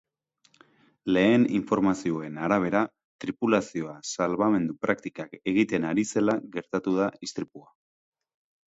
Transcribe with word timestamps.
Lehen 1.17 1.43
informazioen 1.57 2.39
arabera, 2.47 2.81
tripulazioa 3.25 3.95
salbamendu 4.15 4.79
praktikak 4.87 5.39
egiten 5.55 5.87
ari 5.93 6.11
zela 6.15 6.41
gertatu 6.59 7.01
da 7.03 7.13
istripua. 7.31 7.71